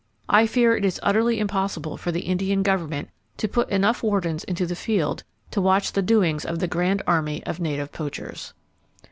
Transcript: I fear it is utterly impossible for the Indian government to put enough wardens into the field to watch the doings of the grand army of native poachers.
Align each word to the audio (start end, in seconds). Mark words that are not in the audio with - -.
I 0.29 0.47
fear 0.47 0.75
it 0.75 0.83
is 0.83 0.99
utterly 1.03 1.37
impossible 1.39 1.95
for 1.95 2.11
the 2.11 2.21
Indian 2.21 2.63
government 2.63 3.09
to 3.37 3.47
put 3.47 3.69
enough 3.69 4.01
wardens 4.01 4.43
into 4.43 4.65
the 4.65 4.75
field 4.75 5.23
to 5.51 5.61
watch 5.61 5.91
the 5.91 6.01
doings 6.01 6.43
of 6.43 6.57
the 6.57 6.67
grand 6.67 7.03
army 7.05 7.45
of 7.45 7.59
native 7.59 7.91
poachers. 7.91 8.53